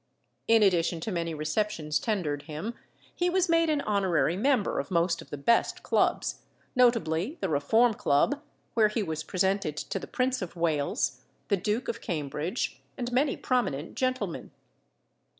In 0.47 0.63
addition 0.63 0.99
to 1.01 1.11
many 1.11 1.35
receptions 1.35 1.99
tendered 1.99 2.41
him, 2.49 2.73
he 3.15 3.29
was 3.29 3.47
made 3.47 3.69
an 3.69 3.81
honorary 3.81 4.35
member 4.35 4.79
of 4.79 4.89
most 4.89 5.21
of 5.21 5.29
the 5.29 5.37
best 5.37 5.83
clubs, 5.83 6.41
notably 6.75 7.37
the 7.39 7.49
Reform 7.49 7.93
Club, 7.93 8.41
where 8.73 8.87
he 8.87 9.03
was 9.03 9.21
presented 9.21 9.77
to 9.77 9.99
the 9.99 10.07
Prince 10.07 10.41
of 10.41 10.55
Wales, 10.55 11.21
the 11.49 11.57
Duke 11.57 11.87
of 11.87 12.01
Cambridge, 12.01 12.81
and 12.97 13.11
many 13.11 13.37
prominent 13.37 13.93
gentlemen. 13.93 14.49